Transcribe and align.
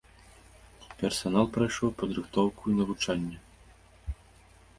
Персанал 1.01 1.45
прайшоў 1.57 1.89
падрыхтоўку 1.99 2.61
і 2.73 2.75
навучанне. 2.79 3.37